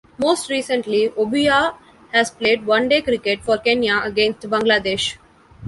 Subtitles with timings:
[0.17, 1.75] Most recently, Obuya
[2.11, 5.17] has played one-day cricket for Kenya against Bangladesh.